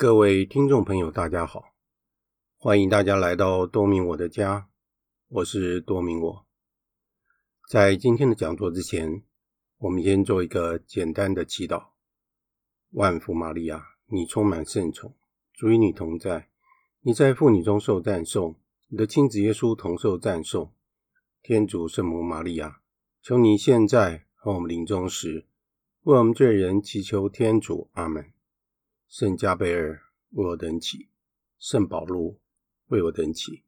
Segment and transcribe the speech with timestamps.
[0.00, 1.74] 各位听众朋友，大家好，
[2.56, 4.70] 欢迎大家来到多明我的家，
[5.28, 6.46] 我是多明我。
[7.68, 9.22] 在今天的讲座之前，
[9.76, 11.88] 我们先做一个简单的祈祷。
[12.92, 15.14] 万福玛利亚，你充满圣宠，
[15.52, 16.48] 主与你同在，
[17.02, 18.56] 你在妇女中受赞颂，
[18.88, 20.72] 你的亲子耶稣同受赞颂。
[21.42, 22.80] 天主圣母玛利亚，
[23.20, 25.46] 求你现在和我们临终时，
[26.04, 27.90] 为我们罪人祈求天主。
[27.92, 28.32] 阿门。
[29.10, 31.08] 圣加贝尔为我等起，
[31.58, 32.40] 圣保禄
[32.86, 33.64] 为我等起。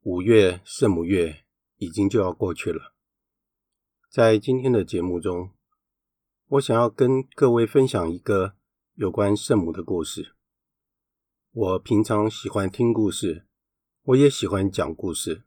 [0.00, 1.44] 五月圣母月
[1.76, 2.92] 已经就要过去了，
[4.10, 5.52] 在今天的节目中，
[6.46, 8.56] 我想要跟各位分享一个
[8.94, 10.34] 有关圣母的故事。
[11.52, 13.46] 我平常喜欢听故事，
[14.02, 15.44] 我也喜欢讲故事。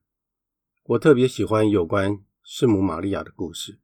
[0.84, 3.82] 我特别喜欢有关圣母玛利亚的故事。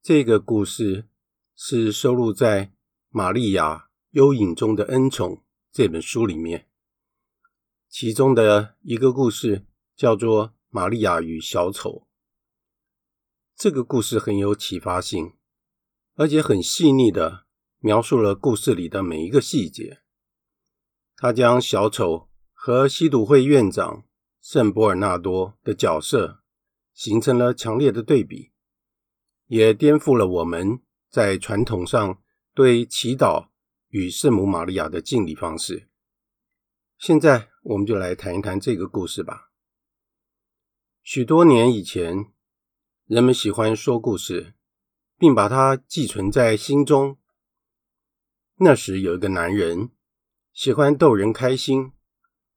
[0.00, 1.08] 这个故事
[1.56, 2.66] 是收录在
[3.08, 5.30] 《玛利亚幽影中的恩宠》
[5.70, 6.68] 这本书里面，
[7.88, 11.90] 其中的一个故事叫做《玛利亚与小丑》。
[13.56, 15.32] 这个故事很有启发性。
[16.18, 17.46] 而且很细腻地
[17.78, 20.02] 描述了故事里的每一个细节。
[21.14, 24.02] 他将小丑和吸毒会院长
[24.42, 26.42] 圣伯尔纳多的角色
[26.92, 28.50] 形成了强烈的对比，
[29.46, 32.20] 也颠覆了我们在传统上
[32.52, 33.50] 对祈祷
[33.88, 35.88] 与圣母玛利亚的敬礼方式。
[36.98, 39.50] 现在，我们就来谈一谈这个故事吧。
[41.02, 42.32] 许多年以前，
[43.06, 44.54] 人们喜欢说故事。
[45.18, 47.18] 并把它寄存在心中。
[48.60, 49.90] 那时有一个男人，
[50.52, 51.92] 喜欢逗人开心。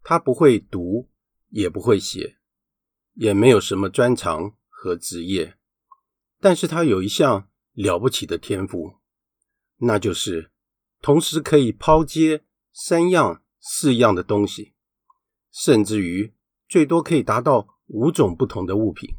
[0.04, 1.10] 他不会读，
[1.50, 2.38] 也不会写，
[3.14, 5.58] 也没有什么专长和职业。
[6.40, 8.98] 但是他有一项了不起的天赋，
[9.78, 10.51] 那就是
[11.02, 14.74] 同时可以抛接三样、四样的东西，
[15.52, 16.34] 甚至于
[16.70, 19.16] 最多可以达到五种不同的物品。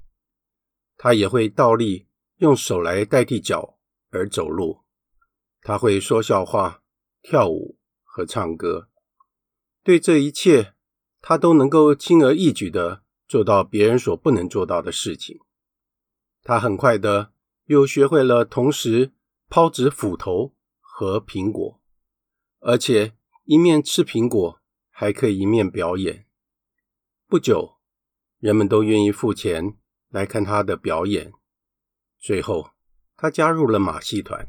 [0.96, 2.06] 他也会倒立。
[2.38, 3.78] 用手来代替脚
[4.10, 4.80] 而走路，
[5.60, 6.82] 他会说笑话、
[7.20, 8.88] 跳舞和唱歌。
[9.84, 10.74] 对这一切，
[11.20, 15.38] 他都能够轻而易举地做到别人所不能做到的事情。
[16.42, 17.32] 他很快的
[17.66, 19.12] 又学会了同时
[19.48, 20.52] 抛掷斧头
[20.94, 21.80] 和苹果，
[22.60, 24.60] 而且一面吃苹果
[24.90, 26.26] 还可以一面表演。
[27.26, 27.78] 不久，
[28.38, 29.78] 人们都愿意付钱
[30.10, 31.32] 来看他的表演。
[32.20, 32.72] 最后，
[33.16, 34.46] 他加入了马戏团。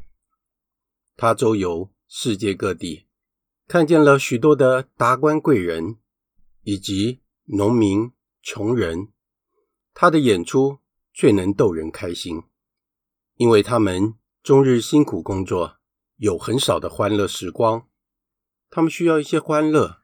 [1.16, 3.06] 他周游世界各地，
[3.66, 5.96] 看见了许多的达官贵人
[6.60, 8.12] 以及农民、
[8.42, 9.08] 穷人。
[9.94, 10.80] 他的演出
[11.14, 12.42] 最能逗人开心，
[13.36, 15.78] 因为他们终日辛苦工作，
[16.16, 17.88] 有很少的欢乐时光。
[18.70, 20.00] 他们需要一些欢乐，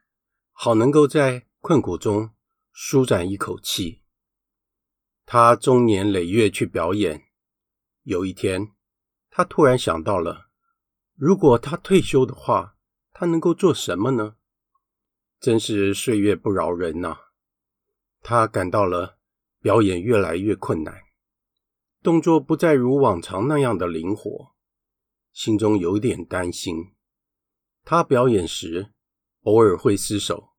[0.53, 2.31] 好能够在困苦中
[2.73, 4.03] 舒展一口气。
[5.27, 7.25] 他终年累月去表演。
[8.03, 8.73] 有一天，
[9.29, 10.49] 他突然想到了，
[11.15, 12.77] 如果他退休的话，
[13.13, 14.37] 他能够做什么呢？
[15.39, 17.17] 真是岁月不饶人呐！
[18.23, 19.19] 他感到了
[19.61, 21.03] 表演越来越困难，
[22.03, 24.55] 动作不再如往常那样的灵活，
[25.33, 26.93] 心中有点担心。
[27.85, 28.93] 他表演时
[29.43, 30.51] 偶尔会失手，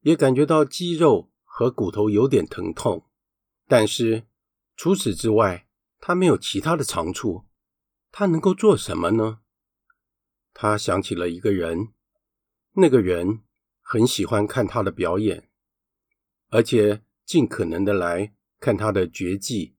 [0.00, 3.06] 也感觉到肌肉和骨头有点疼痛，
[3.66, 4.26] 但是
[4.76, 5.68] 除此之外，
[6.00, 7.46] 他没有其他的长处，
[8.10, 9.40] 他能够做什么呢？
[10.52, 11.92] 他想起了一个人，
[12.72, 13.42] 那个人
[13.80, 15.48] 很喜欢看他的表演，
[16.48, 19.76] 而且尽可能的来看他的绝技，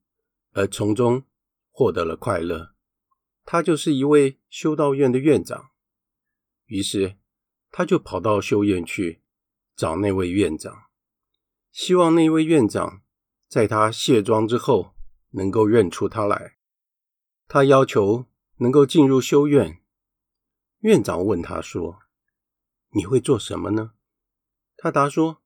[0.53, 1.23] 而从中
[1.71, 2.73] 获得了快乐。
[3.51, 5.71] 他就是一位修道院的院长，
[6.67, 7.17] 于是
[7.71, 9.23] 他就跑到修院去
[9.75, 10.83] 找那位院长，
[11.71, 13.01] 希望那位院长
[13.47, 14.93] 在他卸妆之后。
[15.31, 16.57] 能够认出他来，
[17.47, 18.25] 他要求
[18.57, 19.79] 能够进入修院。
[20.79, 21.99] 院长问他说
[22.95, 23.91] ：“你会做什么呢？”
[24.75, 25.43] 他答说：“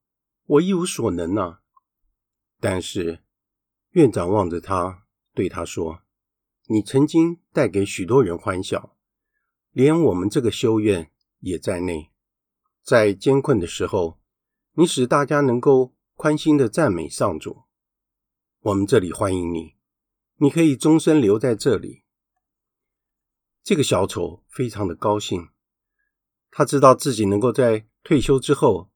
[0.47, 1.63] 我一无所能啊。”
[2.61, 3.25] 但是
[3.89, 6.02] 院长望着他，对他说
[6.67, 8.95] ：“你曾经带给许多人欢笑，
[9.71, 12.11] 连我们这个修院也在内。
[12.81, 14.19] 在艰困的时候，
[14.73, 17.63] 你使大家能够宽心的赞美上主。”
[18.63, 19.75] 我们这里欢迎你，
[20.37, 22.03] 你可以终身留在这里。
[23.61, 25.49] 这个小丑非常的高兴，
[26.49, 28.89] 他知道自己能够在退休之后，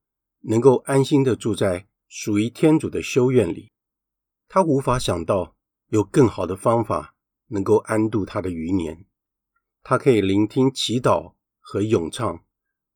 [0.44, 3.74] 能够安心的住在属于天主的修院里。
[4.48, 7.14] 他无法想到有更好的方法
[7.48, 9.06] 能够安度他的余年。
[9.84, 12.44] 他可以聆听祈祷和咏唱，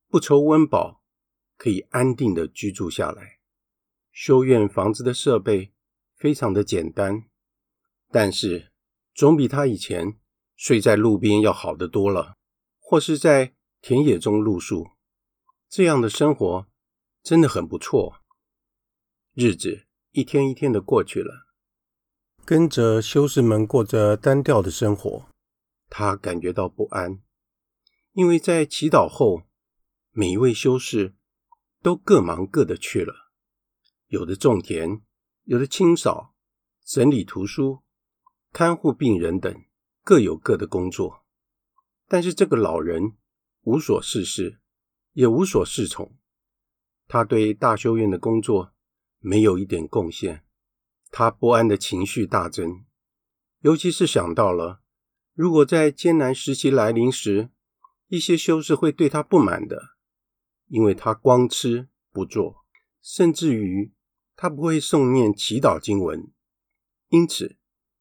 [0.10, 1.02] 不愁温饱，
[1.58, 3.40] 可以安定的居住下来。
[4.12, 5.74] 修院房子的设备
[6.16, 7.24] 非常的简单，
[8.10, 8.72] 但是
[9.14, 10.20] 总比他以前
[10.56, 12.38] 睡在路边要好得多了，
[12.78, 14.90] 或是在田野中露宿。
[15.70, 16.68] 这样的生活
[17.24, 18.18] 真的很不错。
[19.34, 21.48] 日子一天一天的过去了，
[22.44, 25.28] 跟着修士们过着单调的生活，
[25.90, 27.22] 他感觉到不安，
[28.14, 29.44] 因为在祈祷后，
[30.12, 31.16] 每一位修士
[31.82, 33.32] 都各忙各的去了，
[34.08, 35.02] 有的种田，
[35.44, 36.34] 有的清扫、
[36.84, 37.84] 整理图书、
[38.52, 39.64] 看护病人等，
[40.04, 41.24] 各有各的工作。
[42.08, 43.16] 但是这个老人
[43.62, 44.60] 无所事事，
[45.14, 46.18] 也无所适从，
[47.08, 48.74] 他对大修院的工作
[49.20, 50.44] 没有一点贡献，
[51.12, 52.86] 他不安的情绪大增，
[53.60, 54.82] 尤其是想到了，
[55.34, 57.50] 如果在艰难时期来临时，
[58.08, 59.92] 一些修士会对他不满的。
[60.68, 62.64] 因为他光吃不做，
[63.02, 63.92] 甚至于
[64.38, 66.32] 他不会诵念祈祷经文，
[67.10, 67.58] 因此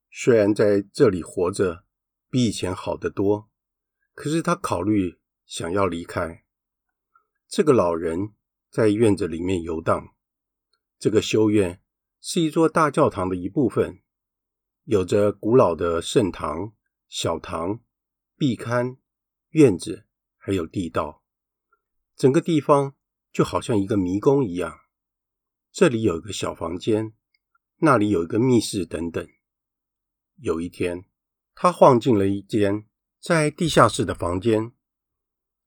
[0.09, 1.85] 虽然在这里活着
[2.31, 3.51] 比以前好得多，
[4.15, 6.45] 可是他考虑想要离开。
[7.49, 8.35] 这个老人
[8.71, 10.15] 在院子里面游荡。
[10.97, 11.81] 这个修院
[12.21, 14.03] 是一座大教堂的一部分，
[14.85, 16.75] 有着古老的圣堂、
[17.09, 17.81] 小堂、
[18.37, 18.99] 壁龛、
[19.51, 21.23] 院子，还有地道。
[22.15, 22.95] 整个地方
[23.33, 24.81] 就好像一个迷宫一样，
[25.73, 27.15] 这里有一个小房间，
[27.79, 29.27] 那里有一个密室等等。
[30.37, 31.07] 有一天，
[31.55, 32.87] 他晃进了一间
[33.19, 34.73] 在地下室的房间，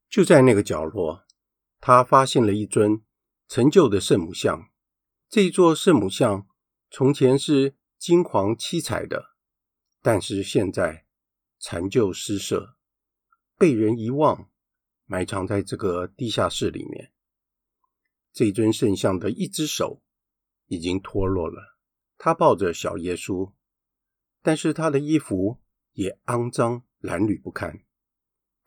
[0.08, 1.26] 就在那个角落，
[1.80, 3.02] 他发现了一尊
[3.48, 4.70] 陈旧的圣母像。
[5.34, 6.48] 这座圣母像
[6.92, 9.32] 从前是金黄七彩的，
[10.00, 11.08] 但是现在
[11.58, 12.78] 残旧失色，
[13.58, 14.52] 被人遗忘。
[15.06, 17.12] 埋藏在这个地下室里面，
[18.32, 20.04] 这尊圣像的一只手
[20.68, 21.80] 已经脱落了，
[22.20, 23.54] 他抱着小耶稣，
[24.44, 25.60] 但是他的衣服
[25.94, 27.84] 也肮脏褴褛不堪。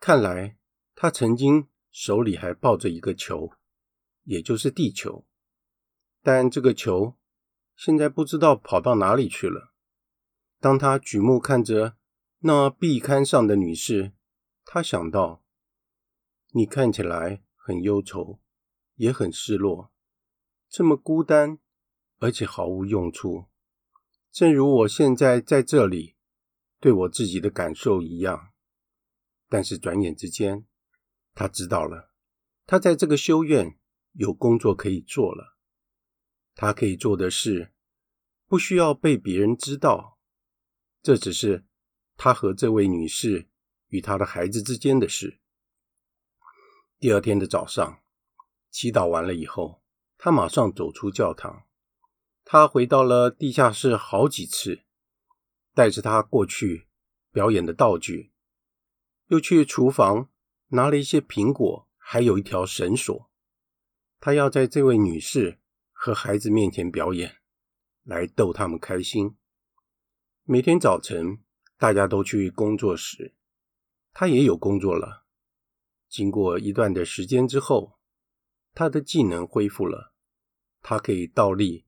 [0.01, 0.57] 看来
[0.95, 3.53] 他曾经手里还抱着一个球，
[4.23, 5.25] 也就是地球，
[6.27, 7.15] 但这个球
[7.77, 9.71] 现在不知道跑到哪里去了。
[10.59, 11.95] 当他举目看着
[12.39, 14.11] 那壁龛上的女士，
[14.65, 15.41] 他想到。
[16.51, 18.41] 你看起来很忧愁，
[18.95, 19.93] 也很失落，
[20.67, 21.59] 这么孤单，
[22.19, 23.45] 而且毫无用处，
[24.29, 26.17] 正如我现在在这里
[26.81, 28.49] 对我自己的感受一样。
[29.47, 30.65] 但是转眼之间，
[31.33, 32.11] 他知道了，
[32.65, 33.79] 他在这个修院
[34.11, 35.56] 有工作可以做了。
[36.59, 37.71] 他可以做的事，
[38.47, 40.17] 不需要被别人知道，
[41.03, 41.63] 这只是
[42.15, 43.47] 他和这位女士
[43.89, 45.39] 与他的孩子之间的事。
[46.97, 48.01] 第二天的早上，
[48.71, 49.83] 祈祷完了以后，
[50.17, 51.67] 他马上走出教堂。
[52.43, 54.81] 他回到了地下室好几次，
[55.75, 56.87] 带着他过去
[57.31, 58.31] 表演的道具，
[59.27, 60.31] 又去厨房
[60.69, 63.29] 拿了一些苹果，还有一条绳索。
[64.19, 65.59] 他要在这位女士
[66.07, 67.35] 和孩子面前表演，
[68.03, 69.35] 来逗他们开心。
[70.45, 71.39] 每天早晨，
[71.77, 73.35] 大家都去工作时，
[74.13, 75.25] 他也有工作了。
[76.07, 77.99] 经过一段的时间之后，
[78.73, 80.13] 他的技能恢复了，
[80.81, 81.85] 他可以倒立，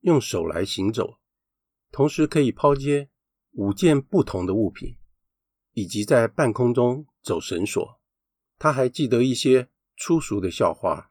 [0.00, 1.18] 用手来行走，
[1.90, 3.08] 同时可以抛接
[3.52, 4.98] 五件不同的物品，
[5.72, 7.98] 以及在半空中走绳索。
[8.58, 11.10] 他还记得一些粗俗的笑话，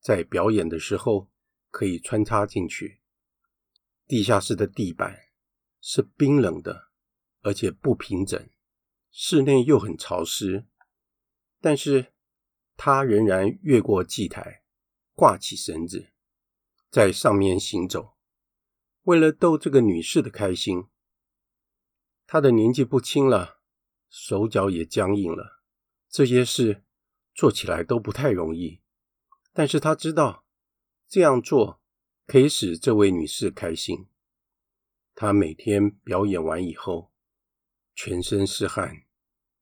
[0.00, 1.32] 在表演的时候
[1.74, 3.00] 可以穿插进去。
[4.06, 5.30] 地下室的地板
[5.80, 6.90] 是冰冷的，
[7.40, 8.48] 而且不平整，
[9.10, 10.66] 室内又很潮湿。
[11.60, 12.12] 但是
[12.76, 14.62] 他仍然越过祭台，
[15.14, 16.12] 挂起绳子，
[16.90, 18.14] 在上面行走，
[19.02, 20.84] 为了逗这个女士的开心。
[22.24, 23.58] 他的年纪不轻了，
[24.08, 25.60] 手脚也僵硬了，
[26.08, 26.84] 这些事
[27.34, 28.80] 做起来都不太容易。
[29.52, 30.43] 但是他知道
[31.08, 31.80] 这样做
[32.26, 34.08] 可以使这位女士开心。
[35.14, 37.12] 她每天表演完以后，
[37.94, 39.04] 全身是汗，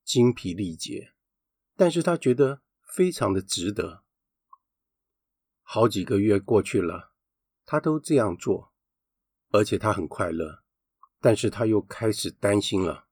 [0.04, 1.12] 精疲力竭。
[1.76, 4.02] 但是她觉得非常的值得。
[5.62, 7.12] 好几个月过去了，
[7.64, 8.74] 他都这样做，
[9.50, 10.62] 而且他很快乐。
[11.20, 13.06] 但是他又开始担心了：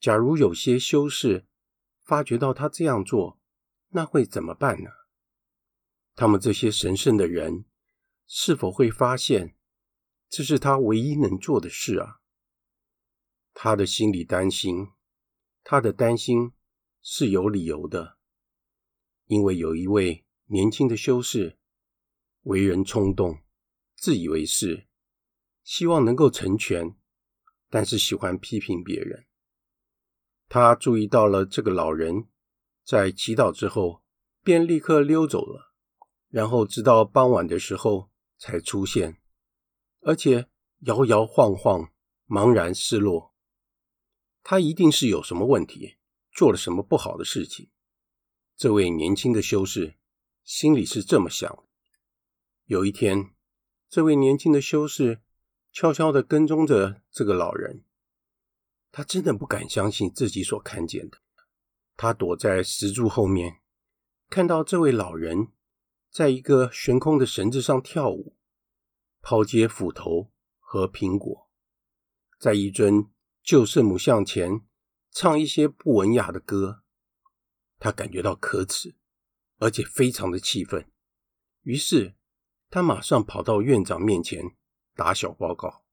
[0.00, 1.46] 假如有些修士
[2.02, 3.38] 发觉到他这样做，
[3.88, 4.90] 那会怎么办呢？
[6.18, 7.64] 他们这些神圣的人
[8.26, 9.54] 是否会发现
[10.28, 12.20] 这是他唯一能做的事啊？
[13.54, 14.88] 他的心里担心，
[15.62, 16.52] 他的担心。
[17.00, 18.18] 是有理由的，
[19.26, 21.56] 因为有一位年轻的修士，
[22.42, 23.38] 为人冲动，
[23.96, 24.88] 自以为是，
[25.62, 26.96] 希望能够成全，
[27.70, 29.26] 但是喜欢批评别人。
[30.48, 32.26] 他注意到了这个老人，
[32.84, 34.02] 在祈祷之后，
[34.42, 35.67] 便立刻溜走了，
[36.28, 39.18] 然后直到傍晚的时候才出现，
[40.00, 40.48] 而且
[40.80, 41.92] 摇摇晃晃，
[42.26, 43.34] 茫然失落。
[44.42, 45.96] 他一定是有什么问题，
[46.32, 47.70] 做了什么不好的事情。
[48.56, 49.96] 这位年轻的修士
[50.44, 51.64] 心里是这么想。
[52.64, 53.30] 有一天，
[53.88, 55.22] 这位年轻的修士
[55.72, 57.84] 悄悄地跟踪着这个老人。
[58.90, 61.18] 他真的不敢相信自己所看见的。
[61.96, 63.60] 他躲在石柱后面，
[64.30, 65.48] 看到这位老人
[66.10, 68.36] 在一个悬空的绳子上跳舞，
[69.20, 71.48] 抛接斧头和苹果，
[72.38, 73.10] 在一尊
[73.42, 74.62] 旧圣母像前
[75.10, 76.82] 唱一些不文雅的歌。
[77.78, 78.96] 他感觉到可耻，
[79.58, 80.90] 而且非常的气愤。
[81.62, 82.14] 于是
[82.70, 84.56] 他马上跑到院长面前
[84.94, 85.84] 打小报告。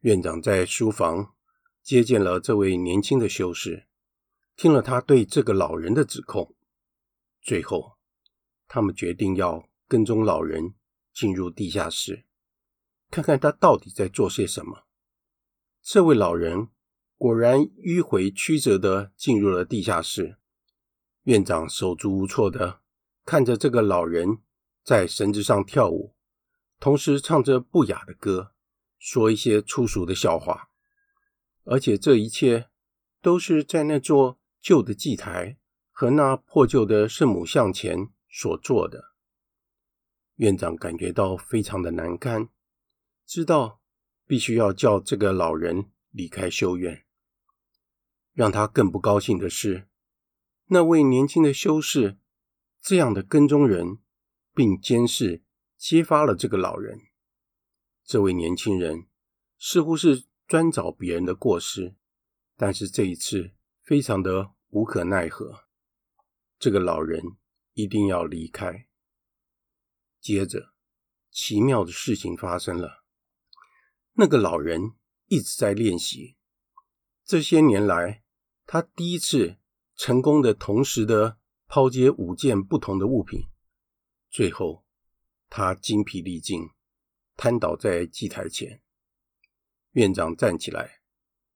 [0.00, 1.34] 院长在书房。
[1.80, 3.88] 接见了这位年轻的修士，
[4.56, 6.54] 听了他对这个老人的指控，
[7.40, 7.97] 最后
[8.68, 10.74] 他们决定要跟踪老人
[11.12, 12.24] 进入地下室，
[13.10, 14.84] 看看他到底在做些什么。
[15.82, 16.68] 这位老人
[17.16, 20.36] 果然迂回曲折地进入了地下室。
[21.24, 22.80] 院长手足无措地
[23.24, 24.38] 看着这个老人
[24.84, 26.14] 在绳子上跳舞，
[26.78, 28.52] 同时唱着不雅的歌，
[28.98, 30.70] 说一些粗俗的笑话。
[31.64, 32.70] 而且这一切
[33.20, 35.58] 都是在那座旧的祭台
[35.90, 39.12] 和那破旧的圣母像前所做的。
[40.36, 42.48] 院长感觉到非常的难堪，
[43.26, 43.80] 知道
[44.26, 47.04] 必须要叫这个老人离开修院。
[48.32, 49.88] 让他更不高兴的是，
[50.66, 52.18] 那位年轻的修士
[52.80, 53.98] 这样的跟踪人，
[54.54, 55.42] 并监视、
[55.76, 57.00] 揭发了这个老人。
[58.04, 59.06] 这位年轻人
[59.58, 60.24] 似乎是。
[60.48, 61.94] 专找别人的过失，
[62.56, 63.50] 但是这一次
[63.82, 65.66] 非常的无可奈何。
[66.58, 67.36] 这个老人
[67.78, 68.88] 一定要离开。
[70.20, 70.74] 接着，
[71.30, 73.04] 奇妙的事情发生了。
[74.14, 74.94] 那个老人
[75.26, 76.36] 一直在练习。
[77.24, 78.24] 这些年来，
[78.66, 79.58] 他第一次
[79.94, 83.46] 成功的同时的抛接五件不同的物品。
[84.28, 84.84] 最后，
[85.48, 86.70] 他精疲力尽，
[87.36, 88.82] 瘫倒在祭台前。
[89.92, 91.00] 院长站起来，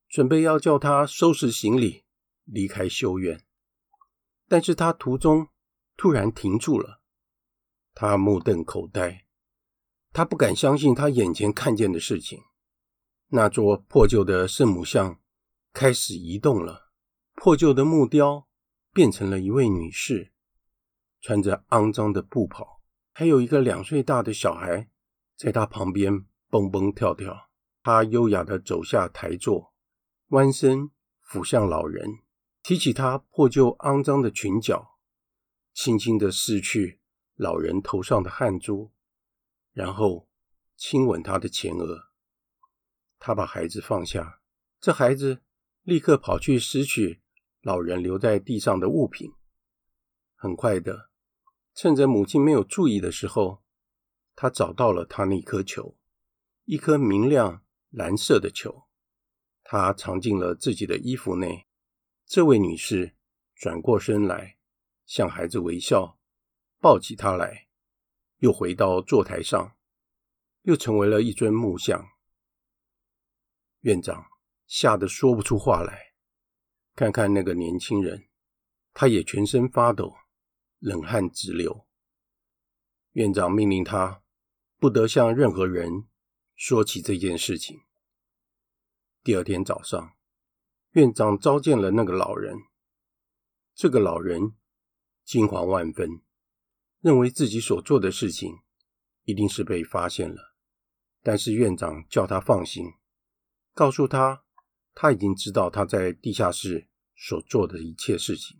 [0.08, 2.04] 准备要叫他收拾行李
[2.44, 3.44] 离开修院，
[4.46, 5.48] 但是他途中
[5.96, 7.00] 突然停住了。
[7.94, 9.26] 他目瞪口呆，
[10.12, 12.40] 他不敢相信他眼前看见的事情。
[13.28, 15.20] 那座破旧的圣母像
[15.72, 16.90] 开始移动了，
[17.34, 18.46] 破旧的木雕
[18.92, 20.32] 变成了一位女士，
[21.20, 22.82] 穿着肮脏的布袍，
[23.12, 24.90] 还有一个两岁大的小孩
[25.36, 27.48] 在她旁边蹦蹦跳跳。
[27.84, 29.74] 他优雅地走下台座，
[30.28, 32.20] 弯身俯向老人，
[32.62, 34.91] 提起他破旧肮脏的裙角，
[35.72, 37.00] 轻轻地拭去
[37.34, 38.92] 老人头上的汗珠，
[39.72, 40.28] 然后
[40.76, 42.10] 亲吻他的前额。
[43.18, 44.40] 他把孩子放下，
[44.80, 45.42] 这孩子
[45.82, 47.22] 立刻跑去拾取
[47.60, 49.32] 老人留在地上的物品。
[50.34, 51.10] 很快的，
[51.74, 53.62] 趁着母亲没有注意的时候，
[54.34, 55.96] 他找到了他那颗球，
[56.64, 57.62] 一颗明亮。
[57.94, 58.84] 蓝色的球，
[59.62, 61.66] 他藏进了自己的衣服内。
[62.24, 63.14] 这位女士
[63.54, 64.56] 转过身来，
[65.12, 66.18] 向孩子微笑，
[66.80, 67.68] 抱起他来，
[68.38, 69.76] 又回到坐台上，
[70.62, 72.12] 又成为了一尊木像。
[73.80, 74.24] 院长
[74.66, 76.14] 吓得说不出话来。
[76.94, 78.30] 看看那个年轻人，
[78.94, 80.14] 他也全身发抖，
[80.78, 81.86] 冷汗直流。
[83.10, 84.22] 院长命令他
[84.78, 86.08] 不得向任何人。
[86.54, 87.82] 说起这件事情。
[89.22, 90.16] 第二天早上，
[90.92, 92.56] 院长召见了那个老人。
[93.74, 94.56] 这个老人
[95.24, 96.20] 惊惶万分，
[97.00, 98.60] 认为自己所做的事情
[99.24, 100.54] 一定是被发现了。
[101.22, 102.86] 但是院长叫他放心，
[103.72, 104.44] 告诉他
[104.94, 108.58] 他已经知道他在地下室所做的一切事情，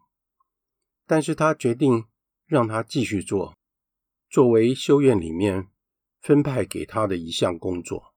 [1.06, 2.06] 但是他决定
[2.46, 3.58] 让他继续做，
[4.28, 5.68] 作为修院里面。
[6.22, 8.14] 分派给他的一项工作。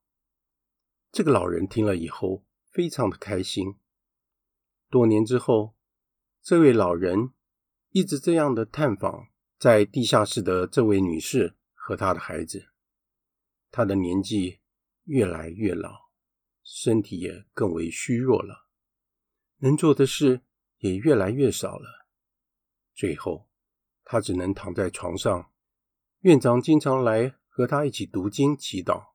[1.12, 3.78] 这个老人听了以后，非常的开心。
[4.92, 5.74] 多年之后，
[6.44, 7.32] 这位老人
[7.96, 12.68] 一直这样的探访在地下室的这位女士和她的孩子。
[13.72, 14.60] 她的年纪
[15.05, 16.10] 越来越老，
[16.62, 18.68] 身体也更为虚弱了，
[19.60, 20.42] 能做的事
[20.79, 22.05] 也越来越少了。
[22.94, 23.48] 最后，
[24.03, 25.50] 她只能躺在床上。
[26.20, 29.14] 院长经常来和她一起读经祈祷，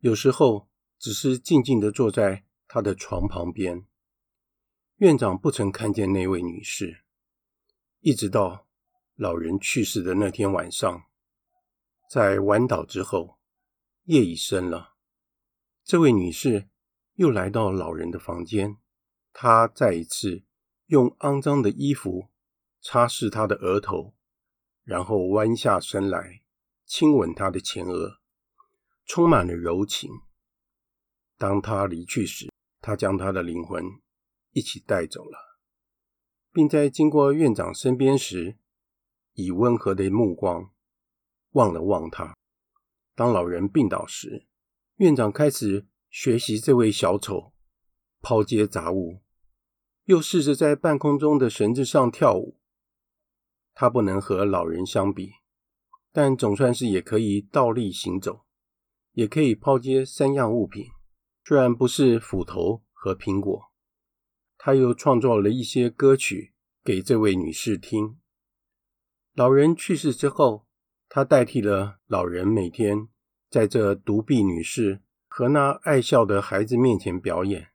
[0.00, 3.86] 有时候只是静静地坐在她的床旁边。
[4.96, 7.04] 院长不曾看见那位女士，
[8.00, 8.66] 一直到
[9.16, 11.04] 老人去世的那天晚上，
[12.10, 13.38] 在晚祷之后，
[14.04, 14.94] 夜已深了。
[15.84, 16.68] 这位女士
[17.14, 18.76] 又来到老人的房间，
[19.32, 20.44] 她再一次
[20.86, 22.28] 用肮脏的衣服
[22.80, 24.14] 擦拭他的额头，
[24.84, 26.42] 然后弯下身来。
[26.90, 28.18] 亲吻他的前额，
[29.04, 30.10] 充满了柔情。
[31.36, 33.84] 当他离去时，他将他的灵魂
[34.52, 35.47] 一起带走了，
[36.52, 38.56] 并在经过院长身边时，
[39.34, 40.70] 以温和的目光
[41.52, 42.36] 望了望他。
[43.14, 44.46] 当老人病倒时，
[44.96, 47.52] 院长开始学习这位小丑
[48.20, 49.20] 抛接杂物，
[50.04, 52.58] 又试着在半空中的绳子上跳舞。
[53.74, 55.32] 他不能和老人相比。
[56.10, 58.40] 但总算是也可以倒立行走，
[59.12, 60.86] 也可以抛接三样物品，
[61.44, 63.67] 虽然不是斧头和苹果。
[64.58, 66.52] 他又创作了一些歌曲
[66.84, 68.18] 给这位女士听。
[69.32, 70.66] 老人去世之后，
[71.08, 73.08] 他代替了老人，每天
[73.48, 77.68] 在这独臂女士和那爱笑的孩子面前表演。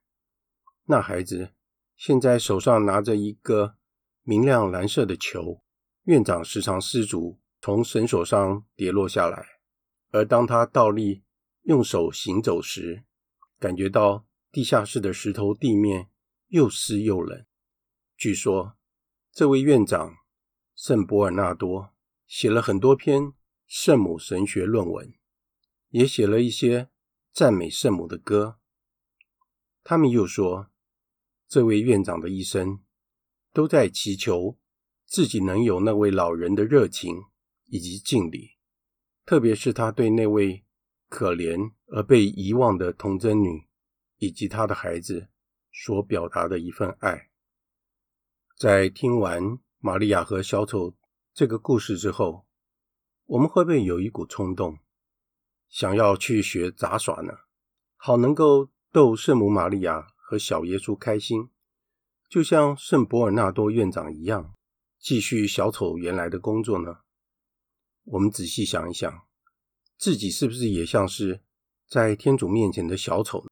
[0.85, 1.53] 那孩子
[1.97, 3.77] 现在手上拿着一个
[4.21, 5.63] 明亮蓝色的球，
[6.03, 7.39] 院长时常失足。
[7.65, 9.41] 从绳索上跌落下来，
[10.11, 11.23] 而当他倒立
[11.61, 13.05] 用手行走时，
[13.57, 16.09] 感觉到地下室的石头地面
[16.53, 17.43] 又湿又冷。
[18.15, 18.77] 据说，
[19.31, 20.17] 这位院长
[20.75, 21.95] 圣伯尔纳多
[22.27, 23.33] 写了很多篇
[23.65, 25.11] 圣母神学论文，
[25.89, 26.91] 也写了一些
[27.31, 28.59] 赞美圣母的歌。
[29.83, 30.69] 他们又说，
[31.47, 32.83] 这位院长的一生
[33.51, 34.59] 都在祈求
[35.07, 37.23] 自己能有那位老人的热情。
[37.65, 38.51] 以及敬礼，
[39.25, 40.63] 特别是他对那位
[41.09, 43.67] 可怜而被遗忘的童贞女
[44.17, 45.29] 以及她的孩子
[45.73, 47.29] 所表达的一份爱。
[48.57, 50.95] 在听完玛利亚和小丑
[51.33, 52.45] 这个故事之后，
[53.25, 54.77] 我们会不会有一股冲动，
[55.67, 57.33] 想要去学杂耍呢？
[57.97, 61.49] 好能够逗圣母玛利亚和小耶稣开心，
[62.29, 64.53] 就像圣伯尔纳多院长一样，
[64.99, 66.99] 继续小丑原来的工作呢？
[68.03, 69.25] 我们仔细想一想，
[69.97, 71.41] 自己是不是也像是
[71.87, 73.45] 在天主面前的小丑？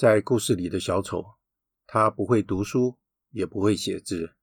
[0.00, 1.34] 在故事里的小丑，
[1.86, 2.98] 他不会读书，
[3.32, 4.34] 也不会写字，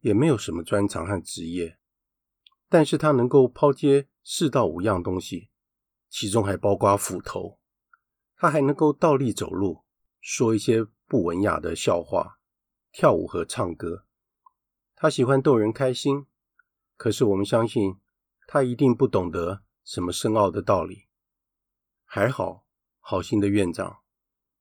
[0.00, 1.78] 也没有什么专长和职业，
[2.70, 5.50] 但是他能够抛接四到五样东西，
[6.08, 7.60] 其中还包括斧头。
[8.36, 9.84] 他还能够倒立走路，
[10.22, 12.38] 说一些不文雅的笑话，
[12.90, 14.06] 跳舞和唱歌。
[14.96, 16.24] 他喜欢逗人开心，
[16.96, 18.00] 可是我们相信。
[18.46, 21.08] 他一定不懂得什么深奥的道理。
[22.06, 22.64] 还好，
[23.00, 24.03] 好心的院长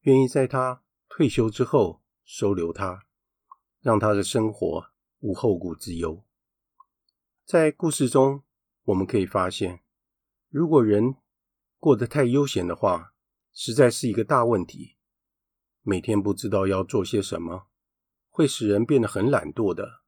[0.04, 3.06] 愿意在他退休之后收留他，
[3.80, 4.88] 让他的生活
[5.20, 6.26] 无后顾之忧。
[7.46, 8.44] 在故事中，
[8.84, 9.82] 我们可以发现，
[10.50, 11.16] 如果人
[11.80, 13.14] 过得太悠闲的话，
[13.54, 14.98] 实在是一个大问题。
[15.84, 17.68] 每天不知道要做些什么，
[18.30, 20.02] 会使人变得很懒惰的，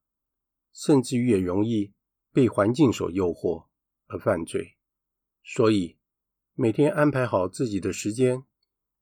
[0.73, 1.93] 甚至于也容易
[2.33, 3.67] 被环境所诱惑
[4.07, 4.75] 而犯罪，
[5.41, 5.97] 所以
[6.53, 8.43] 每天安排好自己的时间，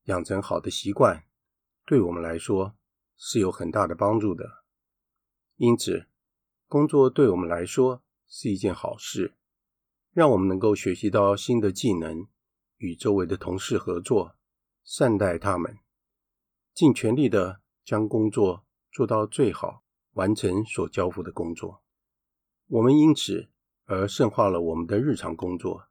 [0.04, 1.24] 养成好的习惯，
[1.86, 2.76] 对我们来说
[3.18, 4.64] 是有很大的帮助的。
[5.56, 6.08] 因此，
[6.68, 9.36] 工作对我们来说是一件好事，
[10.12, 12.28] 让我们能够学习到新的技能，
[12.78, 14.36] 与周围的同事合作，
[14.84, 15.78] 善待他们，
[16.74, 21.84] 尽全力的将工作做到最好，完成所交付的工作。
[22.68, 23.50] 我们因此
[23.86, 25.88] 而圣化了我们的日常工作，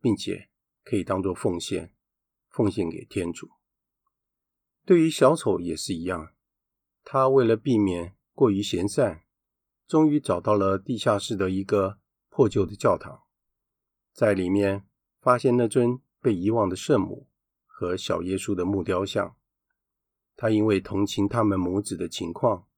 [0.00, 0.48] 并且
[0.82, 1.93] 可以当作奉献，
[2.54, 3.50] 奉献给天主。
[4.84, 6.32] 对于小丑也是一样，
[7.02, 9.24] 他为了避免过于闲散，
[9.88, 13.24] 终于找到了地下室的一个破旧的教堂，
[14.12, 14.86] 在里面
[15.20, 17.26] 发现那尊被遗忘的圣母
[17.66, 19.34] 和小耶稣的木雕像。
[20.36, 22.68] 他因为同情他们母子的情况，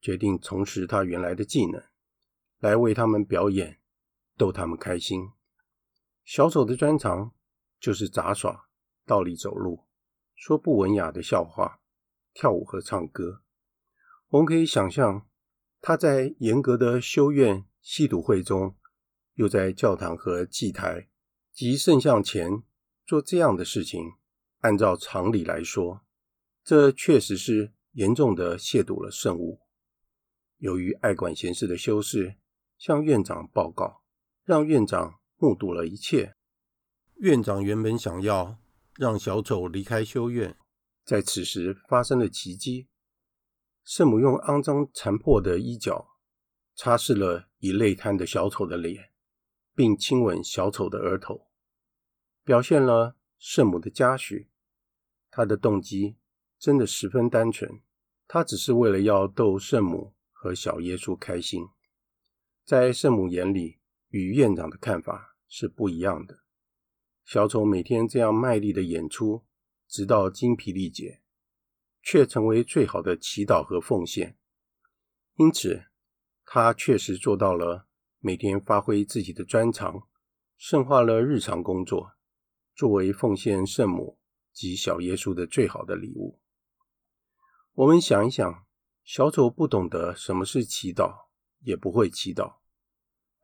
[0.00, 1.82] 决定重拾他原来的技能。
[2.58, 3.80] 来为他们表演，
[4.36, 5.30] 逗他们开心。
[6.24, 7.32] 小丑的专长
[7.78, 8.68] 就是杂耍、
[9.10, 9.86] 倒立走路、
[10.36, 11.80] 说不文雅的笑话、
[12.32, 13.42] 跳舞和唱歌。
[14.28, 15.26] 我们可以想象，
[15.80, 18.76] 他在严格的修院吸毒会中，
[19.34, 21.08] 又在教堂和祭台
[21.52, 22.62] 及圣像前
[23.04, 24.12] 做这样的事情。
[24.60, 26.02] 按照常理来说，
[26.62, 29.58] 这确实是严重的亵渎了圣物。
[30.58, 32.36] 由于爱管闲事的修士，
[32.78, 34.04] 向院长报告，
[34.44, 36.36] 让院长目睹了一切。
[37.16, 38.59] 院长原本想要
[39.00, 40.58] 让小丑离开修院，
[41.06, 42.86] 在此时发生了奇迹。
[43.82, 46.18] 圣母用肮脏残破的衣角
[46.74, 49.10] 擦拭了已累瘫的小丑的脸，
[49.74, 51.46] 并亲吻小丑的额头，
[52.44, 54.50] 表现了圣母的嘉许。
[55.30, 56.18] 他的动机
[56.58, 57.80] 真的十分单纯，
[58.28, 61.66] 他只是为了要逗圣母和小耶稣开心。
[62.66, 63.78] 在圣母眼里，
[64.10, 66.40] 与院长的看法是不一样的。
[67.30, 69.44] 小丑每天这样卖力的演出，
[69.86, 71.22] 直到精疲力竭，
[72.02, 74.36] 却成为最好的祈祷和奉献。
[75.36, 75.84] 因此，
[76.44, 77.86] 他确实做到了
[78.18, 80.08] 每天发挥自己的专长，
[80.56, 82.14] 圣化了日常工作，
[82.74, 84.18] 作为奉献圣母
[84.52, 86.40] 及小耶稣的最好的礼物。
[87.74, 88.66] 我们想一想，
[89.04, 91.26] 小丑不懂得什么是祈祷，
[91.60, 92.56] 也不会祈祷，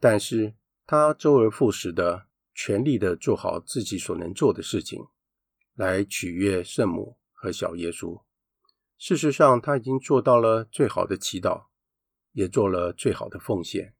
[0.00, 2.26] 但是他周而复始的
[2.58, 5.06] 全力的做好自己所能做的事情，
[5.74, 8.22] 来取悦圣母和小耶稣。
[8.96, 11.66] 事实上，他已经做到了最好的祈祷，
[12.32, 13.94] 也做了最好的奉献。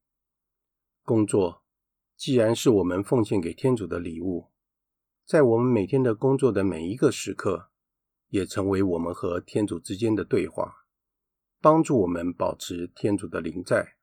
[1.03, 1.63] 工作
[2.17, 4.51] 既然是我们奉献给天主的礼物，
[5.27, 7.69] 在我们每天的工作的每一个时刻，
[8.29, 10.87] 也成为我们和天主之间的对话，
[11.61, 13.97] 帮助我们保持天主的临在。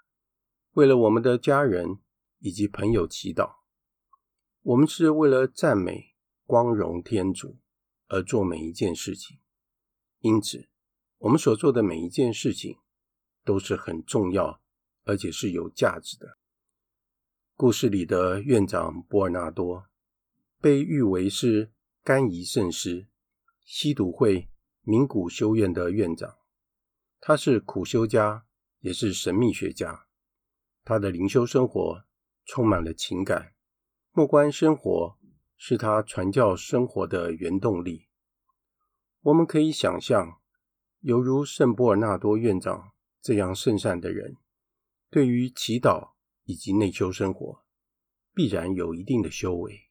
[0.73, 1.97] 为了我们的家人
[2.37, 3.62] 以及朋友祈祷。
[4.63, 7.57] 我们是为了赞美、光荣天主
[8.07, 9.39] 而做每一件事情，
[10.19, 10.69] 因此，
[11.17, 12.79] 我们所做的每一件事情
[13.43, 14.61] 都是很重要，
[15.03, 16.37] 而且是有价值的。
[17.55, 19.89] 故事里的院长波尔纳多
[20.61, 23.09] 被誉为是甘仪圣师，
[23.65, 24.49] 西笃会
[24.81, 26.37] 名古修院的院长。
[27.19, 28.45] 他是苦修家，
[28.79, 30.07] 也是神秘学家。
[30.85, 32.05] 他的灵修生活
[32.45, 33.52] 充满了情感，
[34.15, 35.17] 莫关生活
[35.57, 38.07] 是他传教生活的原动力。
[39.21, 40.39] 我们可以想象。
[40.99, 44.37] 犹如圣波尔纳多院长这样圣善的人，
[45.09, 46.11] 对于祈祷
[46.45, 47.65] 以及内修生活，
[48.33, 49.89] 必然有一定的修为。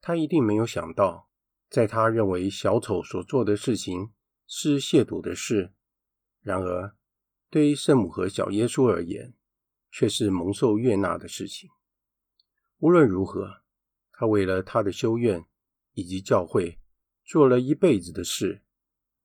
[0.00, 1.28] 他一定没有想到，
[1.68, 4.12] 在他认为小丑所做的事情
[4.48, 5.72] 是亵渎的事，
[6.40, 6.96] 然而
[7.48, 9.34] 对于圣母和小耶稣而言，
[9.92, 11.70] 却是蒙受悦纳的事情。
[12.84, 13.62] 无论如何，
[14.12, 15.46] 他为了他的修院
[15.94, 16.78] 以及教会
[17.24, 18.62] 做了一辈子的事，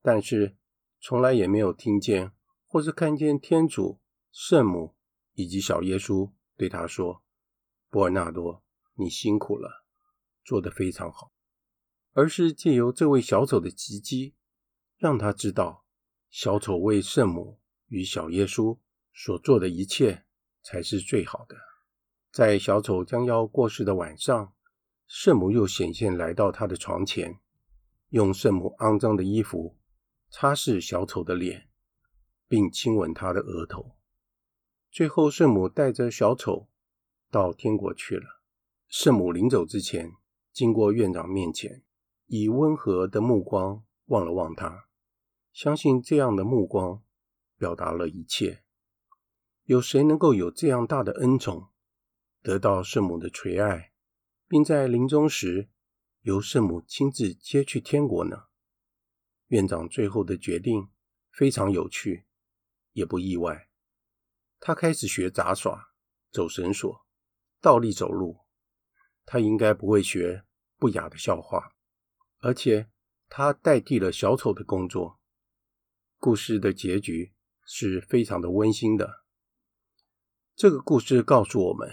[0.00, 0.56] 但是，
[0.98, 2.32] 从来也没有听见
[2.64, 4.00] 或是看见天主、
[4.32, 4.96] 圣母
[5.34, 7.22] 以及小耶稣对他说
[7.90, 9.84] ：“波尔纳多，你辛苦了，
[10.42, 11.34] 做得非常好。”
[12.16, 14.34] 而是借由这位小丑的奇迹，
[14.96, 15.84] 让他知道
[16.30, 18.78] 小丑为圣母与小耶稣
[19.12, 20.24] 所做的一切
[20.62, 21.69] 才是最好的。
[22.30, 24.52] 在小丑将要过世的晚上，
[25.06, 27.40] 圣母又显现来到他的床前，
[28.10, 29.76] 用圣母肮脏的衣服。
[30.32, 31.66] 擦拭小丑的脸，
[32.46, 33.96] 并亲吻他的额头。
[34.88, 36.68] 最后，圣母带着小丑
[37.32, 38.40] 到天国去了。
[38.86, 40.12] 圣母临走之前，
[40.52, 41.82] 经过院长面前，
[42.26, 44.84] 以温和的目光望了望他。
[45.52, 47.02] 相信这样的目光
[47.58, 48.62] 表达了一切。
[49.64, 51.70] 有谁能够有这样大的恩宠，
[52.42, 53.92] 得到圣母的垂爱，
[54.48, 55.68] 并在临终时
[56.22, 58.44] 由圣母亲自接去天国呢？
[59.48, 60.88] 院长最后的决定
[61.30, 62.26] 非常有趣，
[62.92, 63.68] 也不意外。
[64.58, 65.92] 他开始学杂耍、
[66.30, 67.06] 走绳索、
[67.60, 68.40] 倒立走路。
[69.24, 70.44] 他应该不会学
[70.76, 71.72] 不雅的笑话，
[72.38, 72.90] 而且
[73.28, 75.20] 他代替了小丑的工作。
[76.18, 77.32] 故事的结局
[77.64, 79.24] 是非常的温馨的。
[80.56, 81.88] 这个故事告诉我们，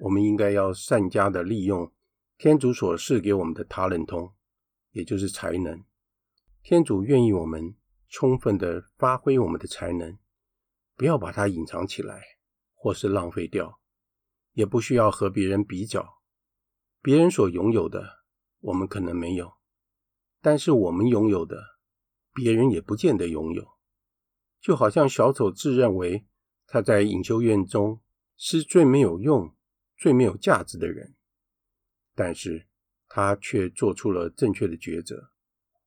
[0.00, 1.92] 我们应该要善加的利用
[2.38, 4.32] 天主所赐给我们的他人通，
[4.92, 5.84] 也就是才能。
[6.62, 7.74] 天主愿意我们
[8.08, 10.18] 充分的发挥我们的才能，
[10.96, 12.22] 不要把它隐藏起来，
[12.74, 13.80] 或是浪费掉，
[14.52, 16.20] 也不需要和别人比较。
[17.02, 18.24] 别人所拥有的，
[18.60, 19.54] 我们可能没有，
[20.40, 21.78] 但是我们拥有的，
[22.34, 23.68] 别人也不见得拥有。
[24.60, 26.26] 就好像小丑自认为
[26.66, 28.00] 他在隐修院中
[28.36, 29.54] 是最没有用、
[30.00, 31.14] 最没有价值的人，
[32.14, 32.66] 但是
[33.06, 35.30] 他却做出了正确的抉择。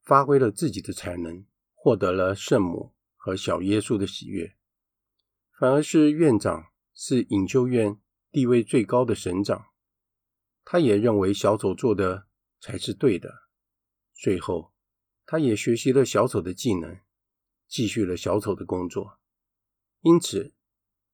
[0.04, 4.56] 发挥了自己的才能，获得了圣母和小耶稣的喜悦。
[5.58, 8.00] 反而是院长是隐修院
[8.30, 9.68] 地位最高的神长，
[10.66, 12.28] 他也认为小丑做的
[12.60, 13.48] 才是对的。
[14.14, 14.74] 最后，
[15.26, 17.00] 他也学习了小丑的技能，
[17.68, 19.20] 继续了小丑的工作。
[20.02, 20.54] 因此，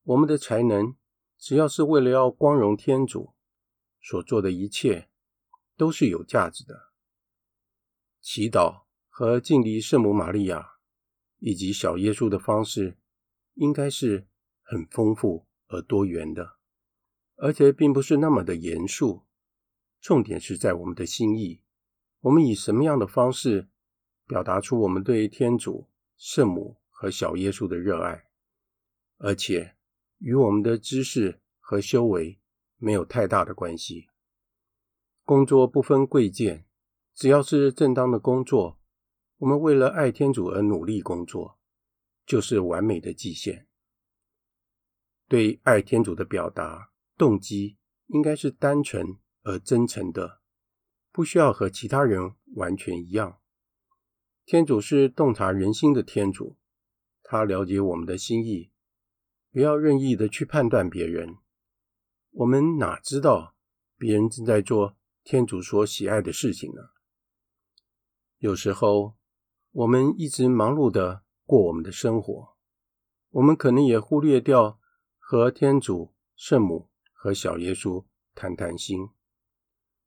[0.01, 0.95] 我们的才能
[1.39, 3.34] 只要是为了要光荣天主，
[4.02, 5.10] 所做的一切
[5.78, 6.91] 都是有价值的。
[8.19, 10.73] 祈祷和敬礼圣母玛利亚
[11.38, 12.97] 以及小耶稣的方式，
[13.54, 14.28] 应该是
[14.62, 16.58] 很丰富而多元的，
[17.38, 19.25] 而且并不是那么的严肃。
[20.02, 21.62] 重点是在我们的心意，
[22.19, 23.69] 我们以什么样的方式
[24.28, 28.25] 表达出我们对天主、圣母和小耶稣的热爱，
[29.17, 29.78] 而且
[30.19, 32.39] 与我们的知识和修为
[32.77, 34.08] 没有太大的关系。
[35.25, 36.65] 工作不分贵贱。
[37.15, 38.79] 只要是正当的工作，
[39.39, 41.60] 我们为了爱天主而努力工作，
[42.25, 43.67] 就是完美的极限。
[45.27, 47.75] 对爱天主的表达动机
[48.08, 50.39] 应该是单纯而真诚的，
[51.12, 53.41] 不需要和其他人完全一样。
[54.45, 56.55] 天主是洞察人心的天主，
[57.21, 58.71] 他了解我们的心意，
[59.51, 61.38] 不要任意的去判断别人。
[62.31, 63.55] 我们哪知道
[63.97, 66.81] 别人正在做天主所喜爱的事情呢？
[68.38, 69.15] 有时候，
[69.71, 72.55] 我们一直忙碌的过我们的生活，
[73.31, 74.79] 我们可能也忽略掉
[75.17, 79.09] 和天主、圣母和小耶稣谈谈心。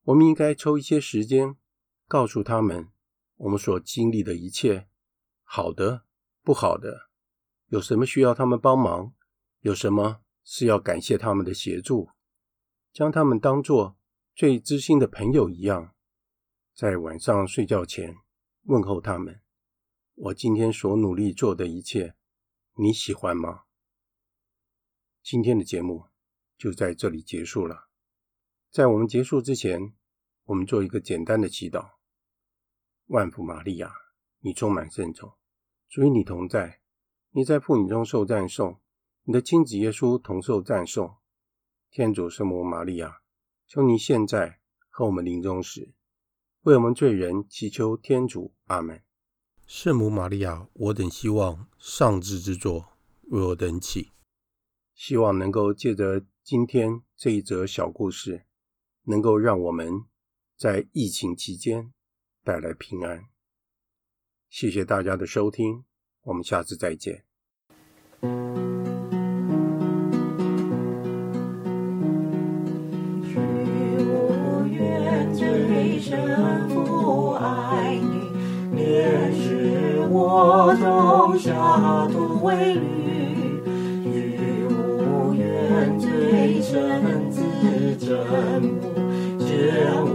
[0.04, 1.56] 我们应该抽一些时间，
[2.06, 2.88] 告诉他们
[3.36, 4.88] 我们所经历的一切，
[5.42, 6.04] 好的、
[6.42, 7.10] 不好的，
[7.66, 9.12] 有什么需要他们帮忙，
[9.62, 12.10] 有什么是要感谢他们的协助，
[12.92, 13.96] 将他们当作
[14.34, 15.94] 最知心的朋友一样。
[16.74, 18.16] 在晚上睡觉前
[18.64, 19.40] 问候他们
[20.16, 22.16] ：“我今天所努力做的一切，
[22.74, 23.62] 你喜欢吗？”
[25.22, 26.06] 今天的节目
[26.58, 27.88] 就在这里结束了。
[28.68, 29.94] 在我们结束之前，
[30.46, 31.92] 我们做一个简单的祈祷：
[33.06, 33.94] 万福玛利亚，
[34.40, 35.34] 你充满圣宠，
[35.88, 36.80] 主与你同在，
[37.30, 38.80] 你在妇女中受赞颂，
[39.24, 41.16] 你的亲子耶稣同受赞颂。
[41.90, 43.20] 天主圣母玛利亚，
[43.68, 45.92] 求你现在和我们临终时。
[46.62, 49.02] 为我们罪人祈求天主，阿门。
[49.66, 54.10] 圣母玛利亚，我等希望上智之作为我等祈，
[54.94, 58.46] 希望能够借着今天这一则小故事，
[59.04, 60.04] 能够让我们
[60.56, 61.92] 在疫情期间
[62.42, 63.26] 带来平安。
[64.48, 65.84] 谢谢大家的收听，
[66.22, 67.24] 我们下次再见。
[81.52, 82.80] 种下土为绿，
[84.04, 87.42] 与无缘最深自
[87.96, 88.16] 真
[88.62, 88.80] 母，
[89.38, 89.46] 见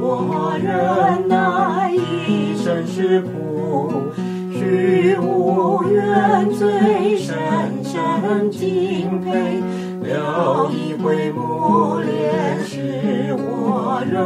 [0.01, 4.11] 我忍耐一生是苦，
[4.49, 7.35] 与无缘最深
[7.83, 9.61] 深敬佩，
[10.01, 14.17] 了一回母怜使我人。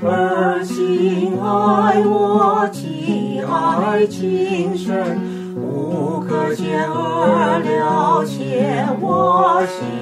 [0.00, 5.18] 而心爱我，亲爱情深，
[5.88, 9.97] 无可见而了解我心。